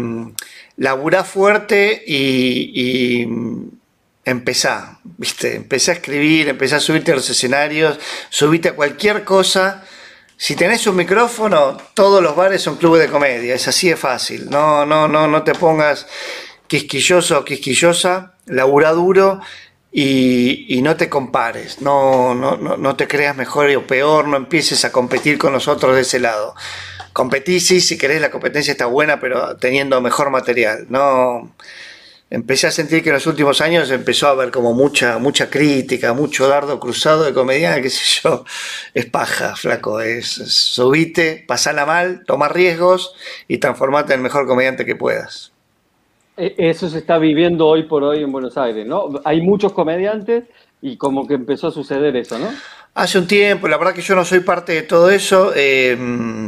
[0.77, 3.27] laburá fuerte y
[4.27, 5.55] empezá, ¿viste?
[5.55, 9.85] Empecé a escribir, empecé a subirte a los escenarios, subite a cualquier cosa.
[10.37, 14.51] Si tenés un micrófono, todos los bares son clubes de comedia, es así de fácil.
[14.51, 16.07] No, no, no, no te pongas
[16.67, 19.41] quisquilloso o quisquillosa, labura duro
[19.93, 24.85] y, no te compares, no, no, no, no te creas mejor o peor, no empieces
[24.85, 26.55] a competir con los otros de ese lado.
[27.12, 30.87] Competí, sí, si querés, la competencia está buena, pero teniendo mejor material.
[30.91, 31.55] No,
[32.31, 36.12] empecé a sentir que en los últimos años empezó a haber como mucha, mucha crítica,
[36.12, 38.45] mucho dardo cruzado de comediante, qué sé yo,
[38.95, 43.15] es paja, flaco, es, subite, pasala mal, toma riesgos
[43.49, 45.53] y transformate en el mejor comediante que puedas.
[46.37, 49.21] E, eso se está viviendo hoy por hoy en Buenos Aires, ¿no?
[49.25, 50.45] Hay muchos comediantes
[50.83, 52.49] y como que empezó a suceder eso, ¿no?
[52.99, 55.95] Hace un tiempo, la verdad que yo no soy parte de todo eso, eh,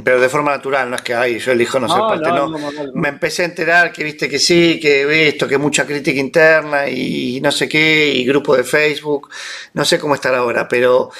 [0.02, 2.48] pero de forma natural, no es que ay, yo elijo no ser parte, no,
[2.94, 7.38] Me empecé a enterar que viste que sí, que esto, que mucha crítica interna y
[7.42, 9.28] no sé qué, y grupo de Facebook,
[9.74, 11.10] no sé cómo estar ahora, pero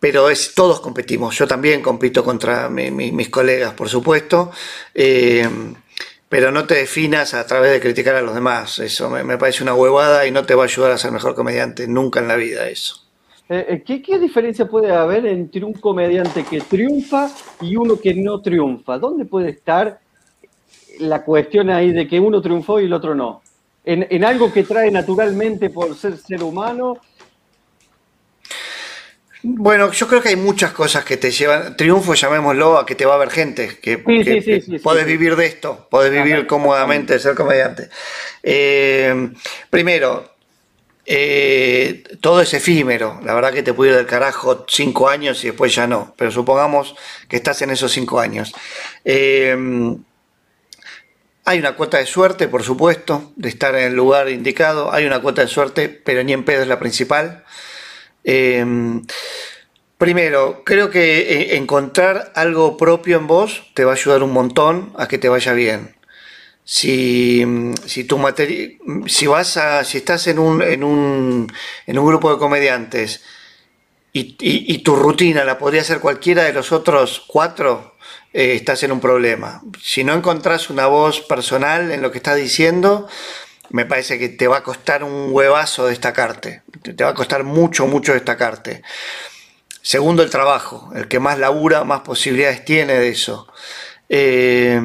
[0.00, 4.52] pero es todos competimos, yo también compito contra mis colegas, por supuesto.
[4.94, 5.46] Eh,
[6.30, 8.78] pero no te definas a través de criticar a los demás.
[8.78, 11.34] Eso me, me, parece una huevada y no te va a ayudar a ser mejor
[11.34, 13.05] comediante nunca en la vida eso.
[13.48, 17.30] Eh, eh, ¿qué, diferencia puede haber entre un comediante que triunfa
[17.60, 18.98] y uno que no triunfa?
[18.98, 20.00] ¿Dónde puede estar
[20.98, 23.42] la cuestión ahí de que uno triunfó y el otro no?
[23.84, 26.98] ¿En, algo que trae naturalmente por ser ser humano?
[29.44, 33.06] Bueno, yo creo que hay muchas cosas que te llevan, triunfo llamémoslo, a que te
[33.06, 37.90] va a ver gente, que, podés vivir de esto, podés vivir cómodamente de ser comediante.
[38.42, 39.30] Eh,
[39.70, 40.35] primero,
[41.06, 43.20] eh, todo es efímero.
[43.24, 46.14] La verdad que te puede ir del carajo cinco años y después ya no.
[46.18, 46.96] Pero supongamos
[47.28, 48.52] que estás en esos cinco años.
[49.04, 49.56] Eh,
[51.44, 54.92] hay una cuota de suerte, por supuesto, de estar en el lugar indicado.
[54.92, 57.44] Hay una cuota de suerte, pero ni en pedo es la principal.
[58.24, 58.66] Eh,
[59.96, 65.06] primero, creo que encontrar algo propio en vos te va a ayudar un montón a
[65.06, 65.95] que te vaya bien
[66.68, 67.46] si,
[67.86, 68.20] si tu
[69.06, 71.52] si vas a, si estás en un, en un,
[71.86, 73.22] en un grupo de comediantes
[74.12, 77.96] y, y, tu rutina la podría ser cualquiera de los otros cuatro,
[78.32, 79.62] eh, estás en un problema.
[79.80, 83.06] Si no encontrás una voz personal en lo que estás diciendo,
[83.68, 86.62] me parece que te va a costar un huevazo destacarte.
[86.82, 88.82] Te va a costar mucho, mucho destacarte.
[89.82, 90.90] Segundo, el trabajo.
[90.96, 93.46] El que más labura, más posibilidades tiene de eso.
[94.08, 94.80] Eh,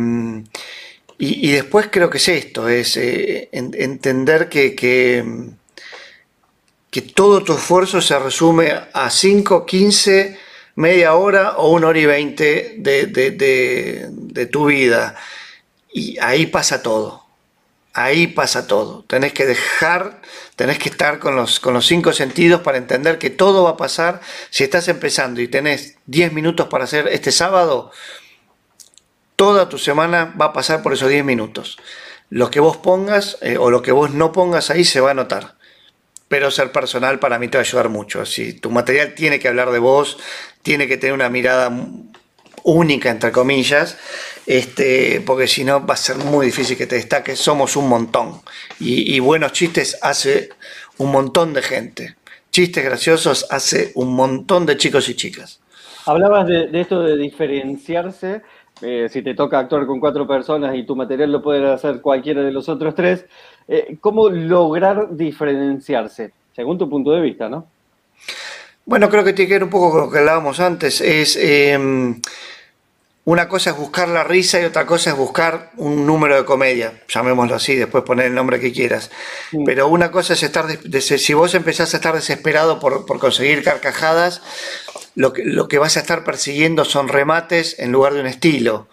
[1.23, 5.43] y, después creo que es esto, es eh, entender que, que,
[7.13, 10.39] todo tu esfuerzo se resume a 5, 15,
[10.73, 15.15] media hora o una hora y 20 de, tu vida.
[15.93, 17.23] Y ahí pasa todo.
[17.93, 19.03] Ahí pasa todo.
[19.07, 20.21] Tenés que dejar,
[20.55, 23.77] tenés que estar con los, con los cinco sentidos para entender que todo va a
[23.77, 24.21] pasar.
[24.49, 27.91] Si estás empezando y tenés 10 minutos para hacer este sábado,
[29.41, 31.79] toda tu semana va a pasar por esos 10 minutos.
[32.29, 35.13] Lo que vos pongas eh, o lo que vos no pongas ahí se va a
[35.15, 35.55] notar.
[36.27, 38.23] Pero ser personal para mí te va a ayudar mucho.
[38.27, 40.19] Si tu material tiene que hablar de vos,
[40.61, 41.75] tiene que tener una mirada
[42.61, 43.97] única, entre comillas,
[44.45, 47.39] este, porque si no va a ser muy difícil que te destaques.
[47.39, 48.43] Somos un montón.
[48.79, 50.49] Y, buenos chistes hace
[50.99, 52.15] un montón de gente.
[52.51, 55.61] Chistes graciosos hace un montón de chicos y chicas.
[56.05, 58.43] Hablabas de, esto de diferenciarse.
[58.81, 62.41] Eh, si te toca actuar con cuatro personas y tu material lo puede hacer cualquiera
[62.41, 63.25] de los otros tres,
[63.67, 66.31] eh, ¿cómo lograr diferenciarse?
[66.55, 67.67] Según tu punto de vista, ¿no?
[68.85, 70.99] Bueno, creo que tiene que ver un poco con lo que hablábamos antes.
[71.01, 72.19] Es em,
[73.23, 77.03] una cosa es buscar la risa y otra cosa es buscar un número de comedia,
[77.07, 79.11] llamémoslo así, después poner el nombre que quieras.
[79.65, 80.65] Pero una cosa es estar,
[80.99, 84.41] si vos empezás a estar desesperado por, por conseguir carcajadas,
[85.13, 88.87] lo que, lo que vas a estar persiguiendo son remates en lugar de un estilo.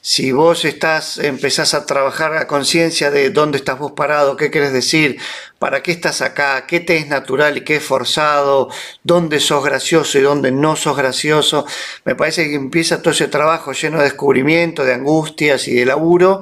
[0.00, 4.72] Si vos estás, empezás a trabajar a conciencia de dónde estás vos parado, qué querés
[4.72, 5.18] decir,
[5.58, 8.68] para qué estás acá, qué te es natural y qué es forzado,
[9.02, 11.66] dónde sos gracioso y dónde no sos gracioso,
[12.04, 16.40] me parece que empieza todo ese trabajo lleno de descubrimiento, de angustias y de laburo,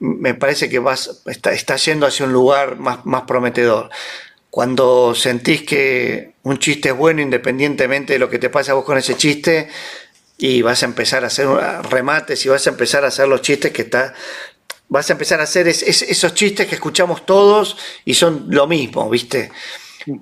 [0.00, 3.90] me parece que vas, está, está yendo hacia un lugar más, más prometedor.
[4.50, 8.84] Cuando sentís que un chiste es bueno independientemente de lo que te pase a vos
[8.84, 9.68] con ese chiste,
[10.38, 11.48] y vas a empezar a hacer
[11.90, 14.14] remates y vas a empezar a hacer los chistes que está
[14.88, 19.50] vas a empezar a hacer esos chistes que escuchamos todos y son lo mismo, ¿viste?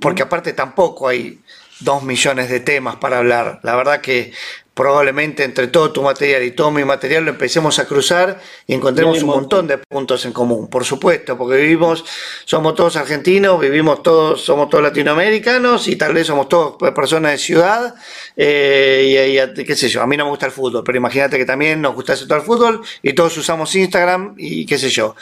[0.01, 1.41] Porque aparte tampoco hay
[1.81, 3.61] dos millones de temas para hablar.
[3.63, 4.33] La verdad que
[4.77, 9.23] probablemente entre todo tu material y todo mi material lo empecemos a cruzar y encontremos
[9.23, 12.05] un montón de puntos en común, por supuesto, porque vivimos,
[12.45, 17.39] somos todos argentinos, vivimos todos, somos todos latinoamericanos y tal vez somos todos personas de
[17.39, 17.95] ciudad,
[18.37, 21.47] eh, y, qué sé yo, a mí no me gusta el fútbol, pero imagínate que
[21.47, 25.17] también nos gusta todo el fútbol y todos usamos Instagram y qué sé yo.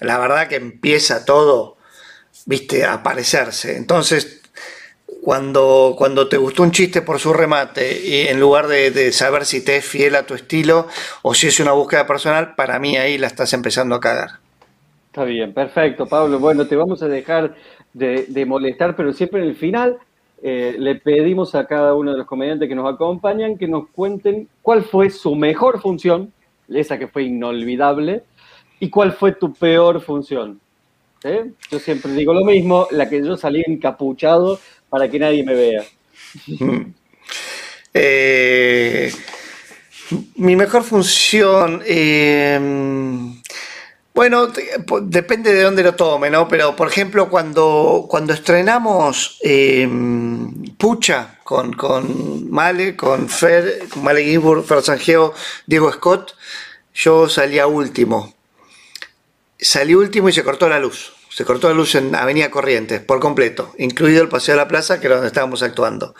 [0.00, 1.76] La verdad que empieza todo,
[2.44, 3.76] viste, a aparecerse.
[3.76, 4.40] Entonces,
[5.26, 9.64] cuando, cuando te gustó un chiste por su remate y en lugar de, saber si
[9.64, 10.86] te es fiel a tu estilo
[11.22, 14.38] o si es una búsqueda personal, para mí ahí la estás empezando a cagar.
[15.06, 16.38] Está bien, perfecto, Pablo.
[16.38, 17.56] Bueno, te vamos a dejar
[17.92, 19.98] de, molestar, pero siempre en el final
[20.44, 24.48] eh, le pedimos a cada uno de los comediantes que nos acompañan que nos cuenten
[24.62, 26.32] cuál fue su mejor función,
[26.68, 28.22] esa que fue inolvidable,
[28.78, 30.60] y cuál fue tu peor función.
[31.70, 34.58] Yo siempre digo lo mismo, la que yo salí encapuchado
[34.96, 35.84] para que nadie me vea.
[37.98, 39.10] Eh,
[40.36, 42.60] mi mejor función, eh,
[44.12, 44.48] bueno,
[45.00, 46.46] depende de dónde lo tome, ¿no?
[46.46, 49.88] Pero, por ejemplo, cuando, cuando estrenamos eh,
[50.76, 55.32] Pucha con, con Male, con Fer, con Male Ginsburg, Fer Sangeo,
[55.66, 56.34] Diego Scott,
[56.94, 58.34] yo salía último.
[59.58, 61.15] Salí último y se cortó la luz.
[61.36, 64.98] Se cortó la luz en Avenida Corrientes por completo, incluido el Paseo de la Plaza,
[64.98, 66.14] que era donde estábamos actuando.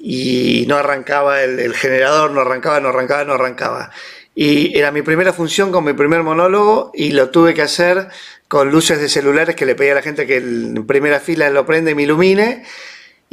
[0.00, 3.92] Y no arrancaba el, generador, no arrancaba, no arrancaba, no arrancaba.
[4.34, 8.08] Y era mi primera función con mi primer monólogo y lo tuve que hacer
[8.48, 11.64] con luces de celulares que le pedí a la gente que en primera fila lo
[11.64, 12.64] prende y me ilumine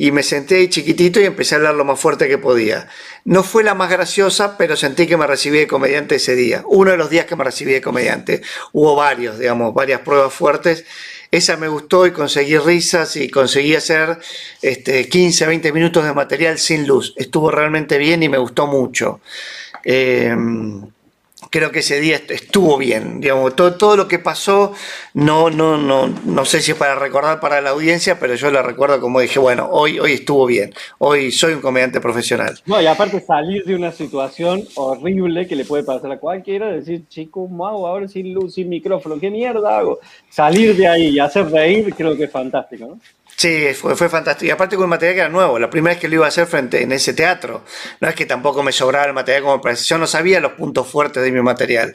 [0.01, 2.87] y me senté ahí chiquitito y empecé a hablar lo más fuerte que podía.
[3.23, 6.63] No fue la más graciosa, pero sentí que me recibí de comediante ese día.
[6.65, 8.41] Uno de los días que me recibí de comediante.
[8.71, 10.85] Hubo varios, digamos, varias pruebas fuertes.
[11.29, 14.17] Esa me gustó y conseguí risas y conseguí hacer
[14.63, 17.13] este, 15, 20 minutos de material sin luz.
[17.15, 19.21] Estuvo realmente bien y me gustó mucho.
[19.83, 20.35] Eh,
[21.51, 23.19] creo que ese día estuvo bien.
[23.19, 24.73] Digamos, todo, todo lo que pasó,
[25.13, 28.63] no, no, no, no sé si es para recordar para la audiencia, pero yo lo
[28.63, 32.57] recuerdo como dije, bueno, hoy, hoy estuvo bien, hoy soy un comediante profesional.
[32.65, 37.03] No, y aparte salir de una situación horrible que le puede pasar a cualquiera, decir,
[37.09, 39.99] chico, mau, ahora sin luz, sin micrófono, ¿qué mierda hago?
[40.29, 42.99] Salir de ahí y hacer reír, creo que es fantástico, ¿no?
[43.35, 44.47] Sí, fue, fue fantástico.
[44.47, 46.29] Y aparte con un material que era nuevo, la primera vez que lo iba a
[46.29, 47.63] hacer frente en ese teatro.
[47.99, 50.87] No es que tampoco me sobraba el material como para Yo no sabía los puntos
[50.87, 51.93] fuertes de mi material.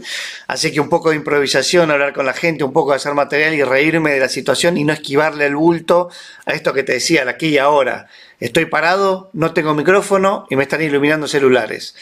[0.49, 3.55] Así que un poco de improvisación, hablar con la gente, un poco de hacer material
[3.55, 6.11] y reírme de la situación y no esquivarle el bulto
[6.47, 8.09] a esto que te decía, aquí y ahora.
[8.41, 11.95] Estoy parado, no tengo micrófono y me están iluminando celulares.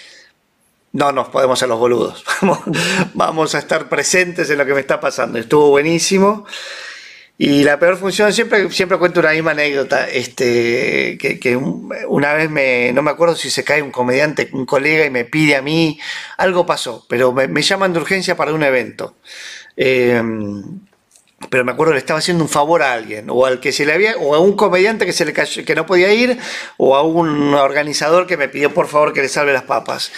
[0.93, 2.25] No nos podemos ser los boludos.
[3.15, 5.39] Vamos a estar presentes en lo que me está pasando.
[5.39, 6.47] Estuvo buenísimo.
[7.37, 12.93] Y la peor función, siempre, siempre cuento una misma anécdota, este, que, una vez me,
[12.93, 15.99] no me acuerdo si se cae un comediante, un colega y me pide a mí,
[16.37, 19.17] algo pasó, pero me, llaman de urgencia para un evento.
[19.77, 20.23] Eh,
[21.51, 23.85] pero me acuerdo que le estaba haciendo un favor a alguien, o al que se
[23.87, 26.39] le había, o a un comediante que se le cayó, que no podía ir,
[26.77, 30.13] o a un organizador que me pidió por favor que le salve las papas.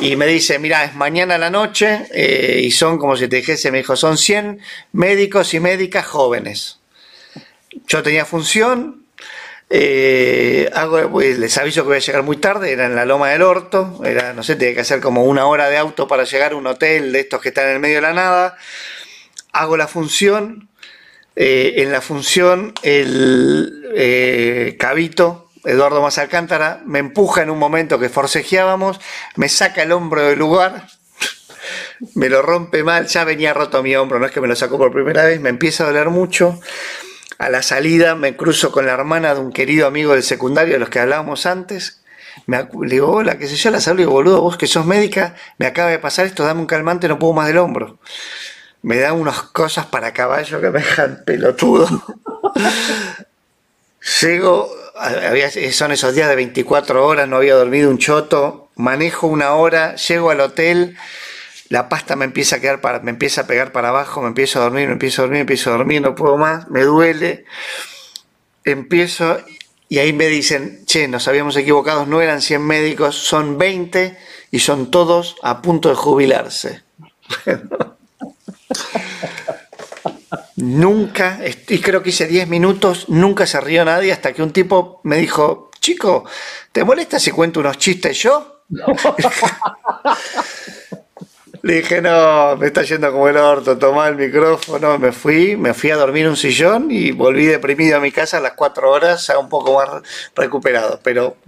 [0.00, 3.36] Y me dice, mira, es mañana a la noche, eh, y son, como si te
[3.36, 4.60] dijese, me dijo, son 100
[4.92, 6.78] médicos y médicas jóvenes.
[7.86, 9.04] Yo tenía función,
[9.70, 10.70] Eh,
[11.10, 14.00] pues, les aviso que voy a llegar muy tarde, era en la Loma del Orto,
[14.04, 16.66] era, no sé, tenía que hacer como una hora de auto para llegar a un
[16.66, 18.56] hotel de estos que están en el medio de la nada.
[19.54, 20.68] Hago la función,
[21.36, 27.98] eh, en la función el eh, Cabito, Eduardo Más Alcántara, me empuja en un momento
[27.98, 29.00] que forcejeábamos,
[29.36, 30.88] me saca el hombro del lugar,
[32.14, 34.76] me lo rompe mal, ya venía roto mi hombro, no es que me lo sacó
[34.76, 36.60] por primera vez, me empieza a doler mucho
[37.38, 40.78] a la salida me cruzo con la hermana de un querido amigo del secundario de
[40.78, 42.02] los que hablábamos antes.
[42.46, 45.34] Me, le digo, hola, qué sé yo, la salud, digo, boludo, vos que sos médica,
[45.58, 47.98] me acaba de pasar esto, dame un calmante, no puedo más del hombro.
[48.84, 51.88] Me da unas cosas para caballo que me dejan pelotudo.
[54.20, 54.70] Llego,
[55.72, 60.30] son esos días de 24 horas, no había dormido un choto, manejo una hora, llego
[60.30, 60.98] al hotel,
[61.70, 64.60] la pasta me empieza a quedar para, me empieza a pegar para abajo, me empiezo
[64.60, 67.46] a dormir, me empiezo a dormir, empiezo a dormir, no puedo más, me duele,
[68.64, 69.38] empiezo
[69.88, 74.14] y ahí me dicen, che, nos habíamos equivocado, no eran 100 médicos, son 20
[74.50, 76.82] y son todos a punto de jubilarse.
[80.56, 85.00] nunca, y creo que hice 10 minutos, nunca se rió nadie hasta que un tipo
[85.04, 86.24] me dijo, chico,
[86.72, 88.62] ¿te molesta si cuento unos chistes yo?
[91.62, 95.72] Le dije, no, me está yendo como el orto, tomá el micrófono, me fui, me
[95.72, 98.90] fui a dormir en un sillón y volví deprimido a mi casa a las cuatro
[98.90, 100.02] horas, ya un poco más
[100.36, 101.00] recuperado.
[101.02, 101.38] Pero,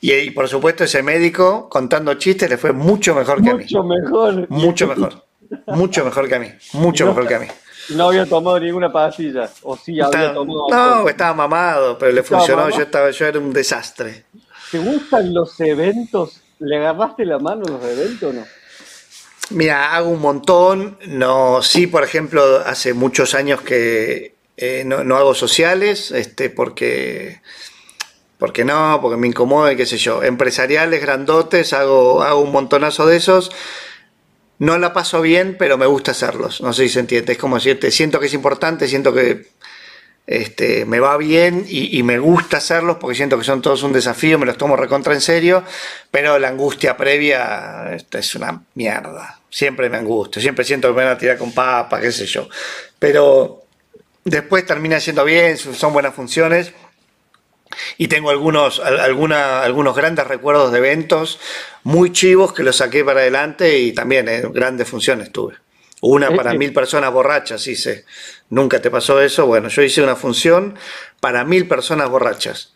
[0.00, 3.64] y, por supuesto ese médico contando chistes le fue mucho mejor que a mí.
[3.64, 4.46] Mucho mejor.
[4.50, 5.25] Mucho mejor.
[5.66, 6.48] Mucho mejor que a mí.
[6.72, 7.46] Mucho mejor que a mí.
[7.90, 9.48] No había tomado ninguna pastilla.
[9.62, 10.68] O sí había tomado.
[10.70, 12.68] No, estaba mamado, pero le funcionó.
[12.70, 14.24] Yo estaba, yo era un desastre.
[14.70, 16.42] ¿Te gustan los eventos?
[16.58, 18.44] ¿Le agarraste la mano en los eventos o no?
[19.50, 20.98] Mira, hago un montón.
[21.06, 27.40] No, sí, por ejemplo, hace muchos años que eh, no, hago sociales, este, porque,
[28.38, 30.22] porque no, porque me incomoda y qué sé yo.
[30.22, 33.52] Empresariales, grandotes, hago, hago un montonazo de esos.
[34.58, 36.60] No la paso bien, pero me gusta hacerlos.
[36.60, 37.32] No sé si se entiende.
[37.32, 39.46] Es como decirte, siento que es importante, siento que
[40.26, 44.38] este, me va bien y, me gusta hacerlos porque siento que son todos un desafío,
[44.38, 45.62] me los tomo recontra en serio,
[46.10, 49.38] pero la angustia previa esta es una mierda.
[49.48, 52.48] Siempre me angustio, siempre siento que me van a tirar con papa, qué sé yo.
[52.98, 53.62] Pero
[54.24, 56.72] después termina siendo bien, son buenas funciones.
[57.98, 61.38] Y tengo algunos, alguna, algunos grandes recuerdos de eventos
[61.82, 65.54] muy chivos que los saqué para adelante y también eh, grandes funciones tuve.
[66.00, 68.04] Una para mil personas borrachas hice.
[68.50, 69.46] ¿Nunca te pasó eso?
[69.46, 70.78] Bueno, yo hice una función
[71.20, 72.72] para mil personas borrachas.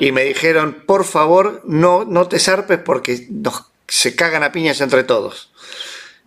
[0.00, 4.80] Y me dijeron, por favor, no, no te zarpes porque nos, se cagan a piñas
[4.80, 5.50] entre todos.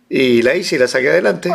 [0.08, 1.50] Y la hice y la saqué adelante.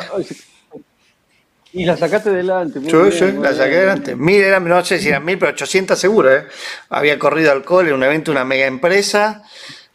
[1.71, 2.79] Y la sacaste adelante.
[2.83, 4.15] Yo, yo la saqué adelante.
[4.15, 6.33] Mil eran, no sé si eran mil, pero 800 seguro.
[6.33, 6.47] ¿eh?
[6.89, 9.43] Había corrido alcohol en un evento, una mega empresa.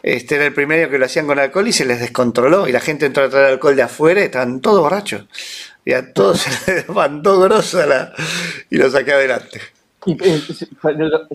[0.02, 2.68] Este era el primero que lo hacían con alcohol y se les descontroló.
[2.68, 5.24] Y la gente entró a traer alcohol de afuera y estaban todos borrachos.
[5.84, 8.12] Y a todos se les levantó grosa la,
[8.70, 9.60] y lo saqué adelante.
[10.06, 10.40] Y, eh,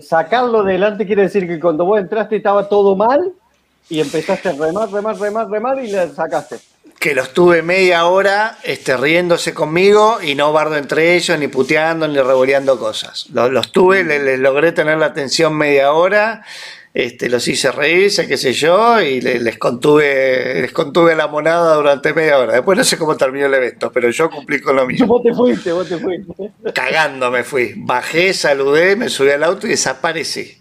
[0.00, 3.32] sacarlo adelante quiere decir que cuando vos entraste estaba todo mal
[3.88, 6.56] y empezaste a remar, remar, remar, remar y le sacaste.
[7.00, 12.06] Que los tuve media hora este, riéndose conmigo y no bardo entre ellos, ni puteando,
[12.06, 13.28] ni revoleando cosas.
[13.32, 16.44] Los, los tuve, les logré tener la atención media hora
[16.92, 22.12] este, los hice reírse, qué sé yo, y les, contuve, les contuve la monada durante
[22.12, 22.54] media hora.
[22.54, 25.06] Después no sé cómo terminó el evento, pero yo cumplí con lo mismo.
[25.06, 26.52] Vos te fuiste, vos te fuiste.
[26.74, 27.74] Cagando me fui.
[27.76, 30.56] Bajé, saludé, me subí al auto y desaparecí.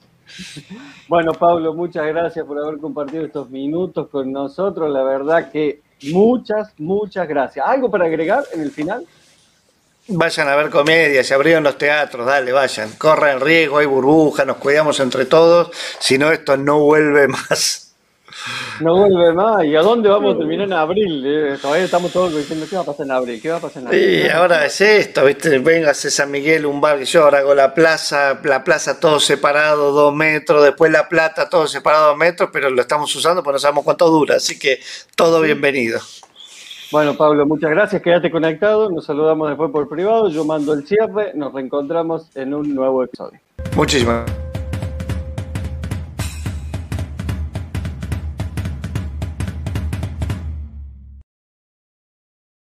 [1.07, 4.91] Bueno, Pablo, muchas gracias por haber compartido estos minutos con nosotros.
[4.91, 7.65] La verdad que muchas, muchas gracias.
[7.65, 9.05] ¿Algo para agregar en el final?
[10.07, 12.91] Vayan a ver comedia, se abrieron los teatros, dale, vayan.
[12.93, 15.69] Corran riesgo, hay burbuja, nos cuidamos entre todos,
[15.99, 17.88] si no esto no vuelve más.
[18.81, 19.65] No vuelve más.
[19.65, 21.23] ¿Y a dónde vamos a terminar en abril?
[21.25, 23.41] Eh, todavía estamos todos diciendo, ¿qué va a pasar en abril?
[23.41, 24.25] ¿Qué va a pasar en abril?
[24.25, 25.57] Y ahora es esto, ¿viste?
[25.59, 30.13] Véngase San Miguel, un bar yo ahora hago la plaza, la plaza todo separado, dos
[30.13, 33.83] metros, después la plata todo separado, dos metros, pero lo estamos usando porque no sabemos
[33.83, 34.79] cuánto dura, así que
[35.15, 35.99] todo bienvenido.
[36.91, 38.01] Bueno, Pablo, muchas gracias.
[38.01, 38.89] Quédate conectado.
[38.89, 40.27] Nos saludamos después por privado.
[40.29, 41.33] Yo mando el cierre.
[41.35, 43.39] Nos reencontramos en un nuevo episodio.
[43.75, 44.25] Muchísimas